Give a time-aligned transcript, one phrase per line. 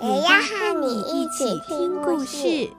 [0.00, 2.70] 也要和你一起听故事。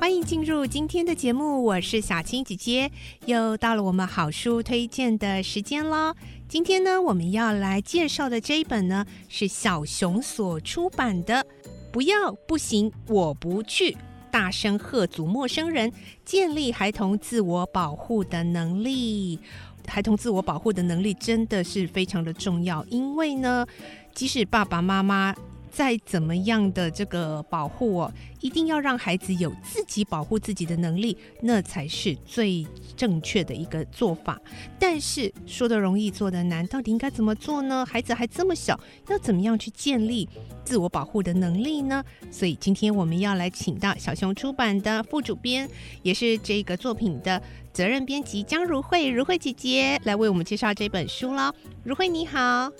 [0.00, 2.90] 欢迎进入今天的节目，我是小青姐姐，
[3.26, 6.12] 又到了我们好书推荐的时间喽。
[6.48, 11.34] 今天呢，我们要来介绍的这一本呢，是小熊所出版的
[11.92, 13.92] 《不要不行我不去》，
[14.28, 15.92] 大声喝阻陌生人，
[16.24, 19.40] 建立孩童自我保护的能力。
[19.86, 23.66] 孩童自我保护的能力真的是非常的重要，因为呢，
[24.14, 25.34] 即使爸爸妈妈。
[25.68, 32.66] 再怎么样的这个保护哦，一定要让孩子有自己保护自己的能力，那才是最
[32.96, 34.40] 正确的一个做法。
[34.78, 37.86] 但是说得容易，做得难，到底应该怎么做呢？
[37.86, 40.28] 孩子还这么小，要怎么样去建立
[40.64, 42.04] 自我保护的能力呢？
[42.30, 45.68] 所以今天我们要来请到小熊出版的副主编，
[46.02, 47.40] 也是这个作品的
[47.72, 51.52] 责任编辑江如慧，如慧姐姐来为我们介绍这本书喽。
[51.84, 52.70] 如慧你好。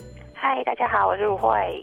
[0.40, 1.82] 嗨，大家好，我是如慧。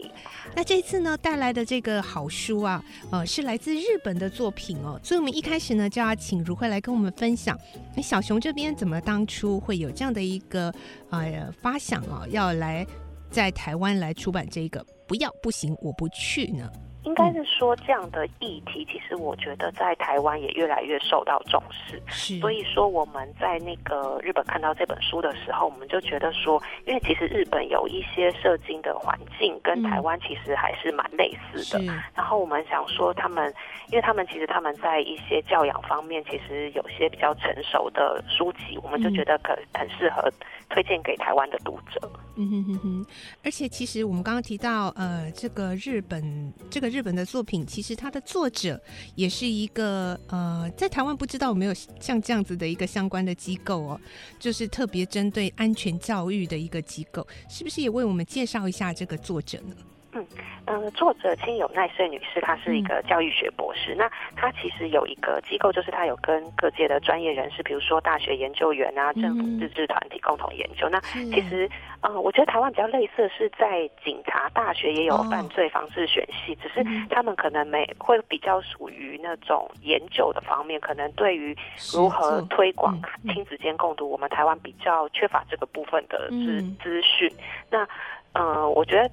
[0.54, 7.54] 那这次呢带来的这个好书啊，呃，是来自日本的作品哦，所以我们一开始呢就要请如慧来跟我们分享，
[7.94, 10.72] 那小熊这边怎么当初会有这样的一个
[11.10, 12.86] 呃发想哦，要来
[13.30, 16.66] 在台湾来出版这个，不要不行我不去呢？
[17.06, 22.02] 应该是说，这样的议题，其实我觉得在台湾也越来越受到重视。
[22.08, 31.78] 是，所以说我们在那个日本看到这本书的时候，我们就觉得说，因为其实日本有一些射精的环境跟台湾其实还是蛮类似的。
[31.84, 33.54] 嗯、然后我们想说，他们，
[33.88, 40.28] 因为他们其实他们在一些教养方面，其实有些比较成熟的书籍，我们就觉得可很适合
[40.70, 42.00] 推荐给台湾的读者。
[42.34, 43.06] 嗯哼哼哼。
[43.44, 46.95] 而且其实我们刚刚提到，呃，这个日本这个日。
[46.96, 48.80] 日本的作品，其实它的作者
[49.16, 54.00] 也是一个呃，在台湾不知道有没有像这样子的一个相关的机构哦，
[54.38, 59.76] 就是特别针对安全教育的一个机构，是不是也为我们介绍一下这个作者呢？
[60.16, 60.26] 嗯，
[60.64, 63.94] 呃，作者亲友奈穗女士，她是一个教育学博士。
[63.94, 70.88] 嗯、那她其实有一个机构，就是她有跟各界的专业人士，比如说大学研究员啊、政府自治团体共同研究。
[70.88, 71.68] 嗯、那其实，
[72.00, 81.54] 呃，我觉得台湾比较类似的是，在警察大学也有犯罪防治学系，哦、只是他们可能没会比较属于那种研究的方面，可能对于
[81.94, 82.98] 如何推广
[83.34, 87.30] 亲子间共读，嗯、我们台湾比较缺乏这个部分的资资讯。
[87.70, 87.86] 那，
[88.32, 89.10] 呃，我觉得。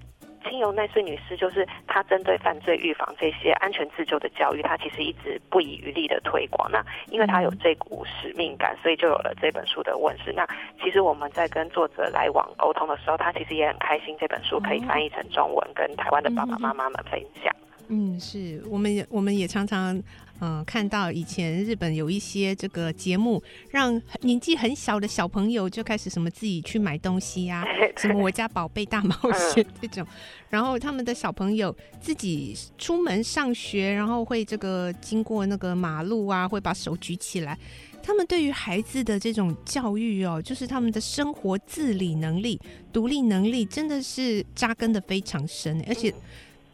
[0.50, 6.70] 金友奈穗女士就是她针对犯罪预防这些安全自救的教育，她其实一直不遗余力的推广。
[6.72, 10.32] 那因为她有这股使命感，所以就有了这本书的问世。
[10.34, 10.48] 那
[10.82, 17.53] 其实我们在跟作者来往沟通的时候，她其实也很开心这本书可以翻译成中文，跟台湾的爸爸妈妈们分享。
[17.90, 20.02] 嗯，是，我们也我们也常常。
[20.46, 27.66] 嗯，看到以前日本有一些这个节目，让年纪很小的小朋友就开始什么自己去买东西呀、 啊，
[27.96, 30.06] 什么我家宝贝大冒险这种，
[30.50, 37.58] 然后他们的小朋友自己出门上学，然后会这个经过那个马路啊，会把手举起来。
[38.03, 42.59] 他们对于孩子的这种教育哦，就是他们的生活自理能力、
[42.92, 46.14] 独立能力，真的是扎根的非常深，而且。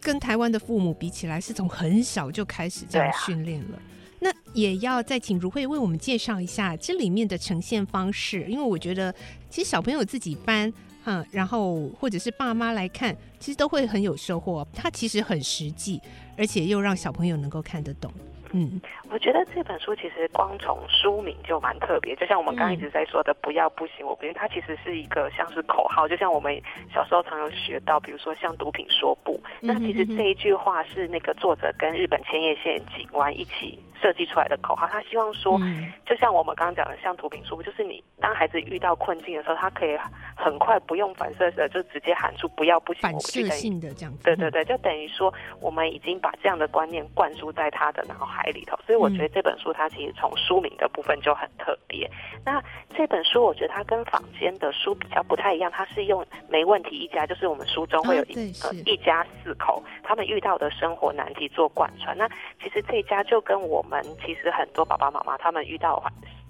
[0.01, 3.77] 跟台湾的父母比起来，是从很小就开始这样训练了。
[3.77, 3.81] 啊、
[4.19, 9.13] 那也要再请如慧为我们介绍一下这里面的呈现方式，因为我觉得
[9.49, 10.71] 其实小朋友自己搬，
[11.03, 14.67] 哈，然后或者是爸妈来看，其实都会很有收获。
[14.73, 16.01] 它其实很实际，
[16.37, 18.11] 而且又让小朋友能够看得懂。
[18.51, 26.59] 嗯，我觉得这本书其实光从书名就蛮特别，就像我们刚一直在说的“不要不行，我觉得”，它其实是一个像是口号，就像我们
[26.93, 29.39] 小时候常常学到，比如说像毒品说不。
[29.61, 34.85] 那其实这一句话是那个作者跟日本千叶县警官一起设计出来的口号。
[34.87, 35.57] 他希望说，
[36.05, 39.97] 就像我们刚刚讲的，像图品书，就是你当孩子遇到困境的时候，他可以
[40.35, 44.23] 很快不用反射的就直接喊出“不要不行”，反射性的这样子。
[44.23, 48.49] 对对对，就等于说我们已经把这样的观念灌输在他的脑海。
[48.49, 52.07] 里头，所以我觉得这本书它其实从书名的部分就很特别。
[52.07, 52.63] 嗯、那
[52.97, 62.17] 这本书我觉得它跟坊间的书比较不太一样，它是用没问题一家，就是我们书中会有一、啊、呃一家四口他们遇到的生活难题做贯穿。
[62.17, 62.27] 那
[62.59, 66.01] 其实这一家就跟我们其实很多爸爸妈妈他们遇到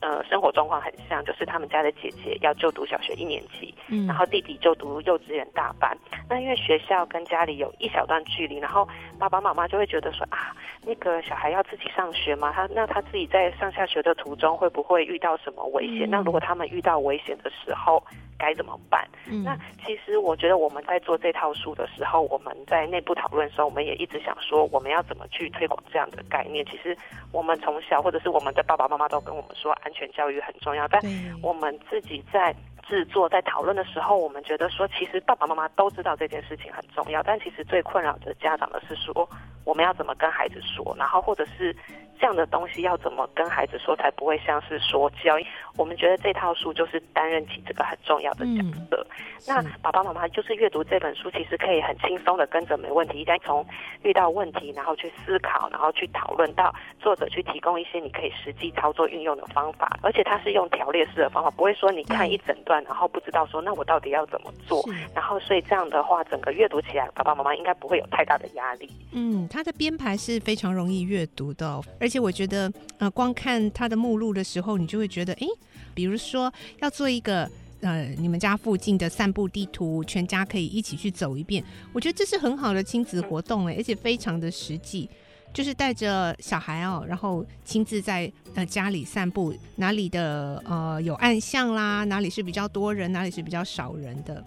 [0.02, 5.98] 呃，生活状况很像，就是他们家的姐姐要就读小学一年级，嗯，然后弟弟就读幼稚园大班。
[6.30, 8.88] 那因为学校跟家里有一小段距离，然后
[9.20, 16.08] 爸爸妈妈就会觉得说啊，那个小孩要自己上学嘛，他那他自己在上下学的途中会不会遇到什么危险？
[16.08, 18.02] 嗯，那如果他们遇到危险的时候
[18.38, 19.06] 该怎么办？
[19.28, 26.66] 嗯，那其实我觉得我们在做这套书的时候，我们在内部讨论的时候，我们也一直想说，我们要怎么去推广这样的概念。
[26.66, 26.98] 其实
[27.34, 31.02] 我们从小或者是我们的爸爸妈妈都跟我们说，安全教育很重要，但
[31.44, 32.56] 我们自己在
[32.90, 39.30] 制作、在讨论的时候，我们觉得说，其实爸爸妈妈都知道这件事情很重要，但其实最困扰的家长的是说，
[39.64, 41.76] 我们要怎么跟孩子说，然后或者是。
[42.20, 45.38] 这样的东西要怎么跟孩子说才不会像是说教？
[45.78, 49.08] 我们觉得这套书就是担任起这个很重要的角色。
[49.10, 49.16] 嗯、
[49.48, 53.22] 那爸爸妈妈就是阅读这本书，其实可以很轻松的跟着，没问题。
[53.22, 53.66] 一旦从
[54.04, 64.84] 遇到问题，然后去思考，然后去讨论到作者去提供一些你可以实际操作运用的方法，而且它是用条列式的方法，不会说你看一整段，然后不知道说那我到底要怎么做。
[65.16, 68.90] 然后所以这样的话，整个阅读起来，爸爸妈妈应该不会有太大的压力。
[69.14, 75.46] 嗯，它的编排是非常容易阅读的，哦，而而且我觉得，呃，光看它的目录的时候，你就会觉得，哎，
[75.94, 76.52] 比如说
[76.82, 77.48] 要做一个，
[77.82, 81.64] 呃，你们家附近的散步地图，全家可以一起去走一遍。
[81.94, 85.08] 我觉得这是很好的亲子活动，哎，而且非常的实际，
[85.54, 94.44] 就是带着小孩哦，然后亲自在呃家里散步，哪里的呃有暗巷啦，哪里是比较多人，哪里是比较少人的。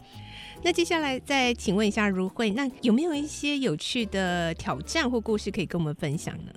[0.64, 6.52] 那接下来再请问一下如慧，那有没有一些有趣的挑战或故事可以跟我们分享呢？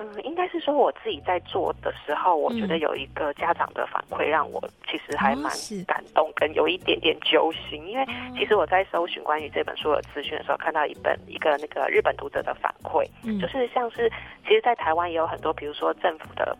[0.00, 5.52] 嗯，应该是说我自己在做的时候，我觉得有一个家长的反馈让我其实还蛮
[5.86, 7.84] 感动，跟有一点点揪心。
[7.86, 8.06] 因为
[8.36, 13.04] 其实我在搜寻关于这本书的资讯的时候，看到一本一个那个日本读者的反馈，
[13.40, 14.08] 就是像是
[14.46, 16.56] 其实，在台湾也有很多，比如说政府的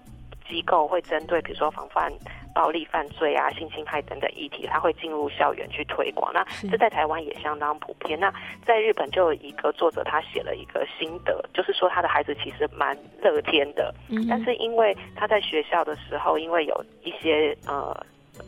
[0.48, 2.12] 机构会针对，比如说防范。
[2.54, 6.32] 暴力犯罪啊、性侵害等等议题，他会进入校园去推广。
[6.34, 8.18] 那这在台湾也相当普遍。
[8.18, 8.34] 那
[8.66, 13.94] 在日本就有一个作者，他写了一个心得，就是说他的孩子其实蛮乐天的，
[14.28, 17.96] 但是因为他在学校的时候，因为有一些呃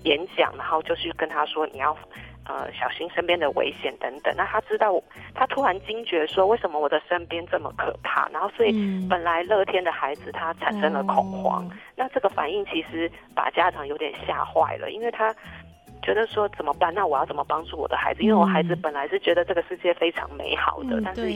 [0.03, 1.97] 演讲，然后就是跟他说你要。
[2.51, 4.35] 呃，小心身边的危险等等。
[4.37, 5.01] 那他知道，
[5.35, 8.29] 他突然惊觉说，为什么我的身边这么可怕？
[8.31, 8.73] 然后，所以
[9.09, 11.65] 本来乐天的孩子，他产生了恐慌。
[11.71, 11.79] 嗯。
[11.95, 15.33] 那这个反应其实把家长有点吓坏了，因为他。
[16.03, 16.93] 觉得说怎么办？
[16.95, 18.23] 那我要怎么帮助我的孩子？
[18.23, 21.31] 因为我孩子本来是觉得这个世界非常美好的，嗯、但是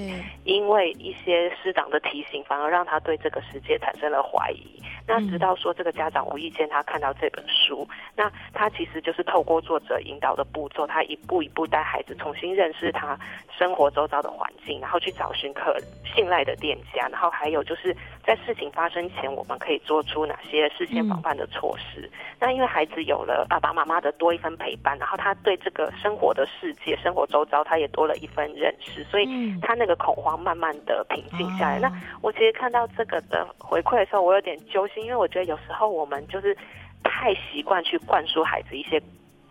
[0.44, 4.82] 因为一些师长的提醒，反而让他对这个世界产生了怀疑。
[5.06, 13.18] 那直到说这个家长无意间他看到这本书，那他其实就是透过作者引导的步骤，他一步一步带孩子重新认识他
[13.58, 15.76] 生活周遭的环境，然后去找寻可
[16.14, 17.94] 信赖的店家，然后还有就是
[18.26, 22.00] 在事情发生前，我们可以做出哪些事先防范的措施。
[22.00, 22.10] 嗯、
[22.40, 24.54] 那因为孩子有了爸爸妈妈的多一份。
[24.56, 29.26] 陪伴，然后他对这个生活的世界、生活周遭，他也多了一份认识，所以
[29.60, 31.78] 他那个恐慌慢慢的平静下来。
[31.80, 31.92] 嗯、那
[32.22, 36.56] 我其实看到这个的回馈的时候，我有点揪心，因为我觉得有时候我们就是
[37.02, 39.02] 太习惯去灌输孩子一些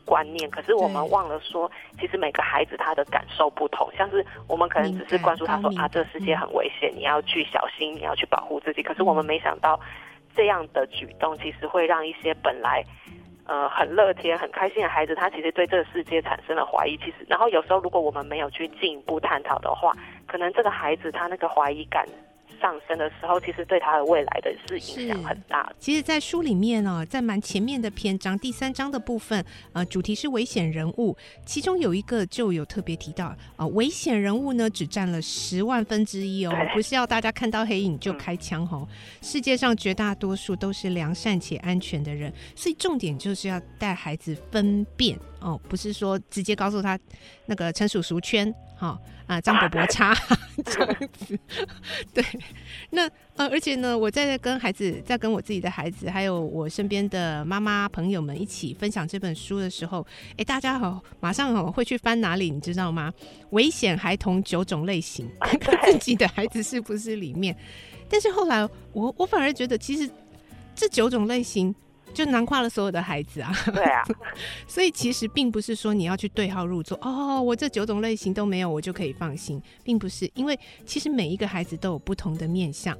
[0.06, 1.70] 观念，可是我们忘了说，
[2.00, 8.82] 其实每个孩子他的感受不同，像是我们可能只是关注他说啊，这个世界很危险，你要去小心，你要去保护自己。
[8.82, 9.80] 可是我们没想到，
[10.36, 12.84] 这样的举动其实会让一些本来。
[13.46, 16.96] 呃，很乐天、很开心的孩子，他其实对这个世界产生了怀疑。
[16.96, 19.92] 其实，然后有时候如果我们没有去进一步探讨的话，
[20.26, 22.08] 可能这个孩子他那个怀疑感。
[22.62, 25.72] 上升的时候，其实对他的未来的是影响很大。
[25.80, 29.44] 其实，在书里面呢、哦，在蛮前面的篇章，第三章的部分，
[29.74, 38.88] 呃，主题是危险人物，其中有一个就有特别提到，啊、呃，危险人物呢只占了十万分之一哦，不是要大家看到黑影就开枪哦。
[38.90, 46.98] 嗯、世界上绝大多数都是良善且安全的人，所以重点就是要带孩子分辨哦，不是说直接告诉他
[47.46, 48.54] 那个陈叔叔圈。
[48.84, 50.14] 好啊，张伯伯差
[50.66, 51.40] 这样子，
[52.14, 52.22] 对。
[52.90, 63.10] 那呃，而且呢，我在跟孩子，在跟我自己的孩子，还有我身边的妈妈朋友们一起分享这本书的时候，哎、欸，大家好，马上好会去翻哪里，你知道吗？
[63.52, 67.56] 危险孩童九种类型， 看看自己的孩子是不是里面。
[68.10, 70.12] 但是后来，我我反而觉得，其实
[70.76, 71.74] 这九种类型。
[72.14, 74.04] 就囊括了所有的孩子啊，对啊，
[74.68, 82.98] 所以其实并不是说你要去对号入座哦，我这九种类型都没有，我就可以放心，并不是，因为其实每一个孩子都有不同的面相。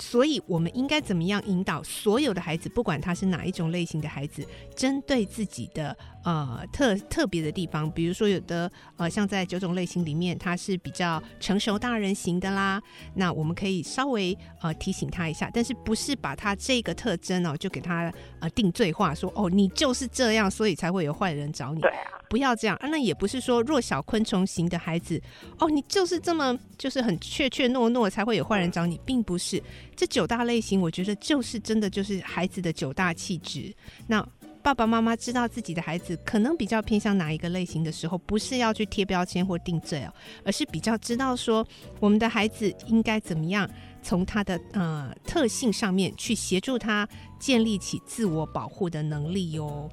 [0.00, 12.80] 所以我们应该怎么样引导所有的孩子，不管他是哪一种类型的孩子，针对自己的呃特特别的地方，比如说有的呃像在九种类型里面，它是比较成熟大人型的啦，
[13.14, 21.80] 那我们可以稍微呃提醒他一下，但是不是把他这个特征哦就给他呃定罪化，说哦你就是这样，所以才会有坏人找你。
[21.80, 22.12] 对啊。
[22.28, 22.86] 不要这样啊！
[22.88, 25.18] 那也不是说弱小昆虫型的孩子
[25.58, 29.62] 哦，你就是这么就是很怯怯懦懦才会有坏人找你，并不是。
[29.96, 33.74] 这九大类型，我觉得就是真的就是孩子的九大气质。
[34.06, 34.20] 那
[34.68, 40.12] 爸爸妈妈知道自己的孩子可能比较偏向哪一个类型的时候，不是要去贴标签或定罪哦，
[40.44, 41.66] 而是比较知道说
[42.00, 43.66] 我们的孩子应该怎么样
[44.02, 47.08] 从他的呃特性上面去协助他
[47.40, 49.88] 建立起自我保护的能力哟。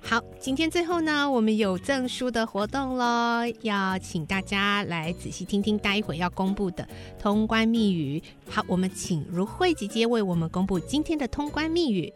[0.00, 6.84] 好，今天最后呢，我们有赠书的活动喽，要请大家来仔细听听，待会要公布的
[7.20, 8.20] 通关密语。
[8.48, 12.12] 好，我们请如慧姐姐为我们公布今天的通关密语。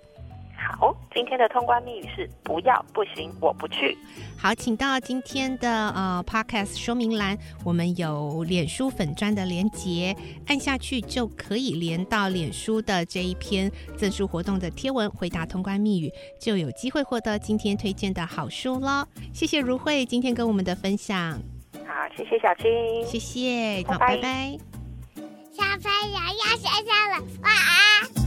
[0.78, 3.96] 好，今天的通关密语是“不要，不行，我不去”。
[4.38, 16.10] 好，请到今天的呃 Podcast 说明栏，我们有脸书粉砖的连结，按下去就可以连到脸书的这一篇赠书活动的贴文，回答通关密语，
[16.40, 19.06] 就有机会获得今天推荐的好书喽。
[19.32, 21.38] 谢谢如慧今天跟我们的分享。
[21.86, 24.58] 好，谢谢小青，谢谢，好，拜拜。
[25.52, 28.21] 小朋友要睡觉了，晚安。